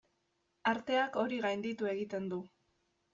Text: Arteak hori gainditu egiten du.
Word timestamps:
Arteak 0.69 1.19
hori 1.23 1.37
gainditu 1.43 1.91
egiten 1.91 2.25
du. 2.33 2.41